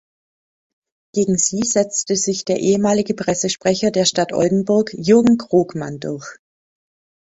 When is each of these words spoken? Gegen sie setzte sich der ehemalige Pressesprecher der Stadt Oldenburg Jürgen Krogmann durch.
Gegen 1.13 1.37
sie 1.37 1.61
setzte 1.63 2.15
sich 2.15 2.43
der 2.43 2.57
ehemalige 2.59 3.13
Pressesprecher 3.13 3.91
der 3.91 4.05
Stadt 4.05 4.33
Oldenburg 4.33 4.91
Jürgen 4.97 5.37
Krogmann 5.37 5.99
durch. 5.99 6.39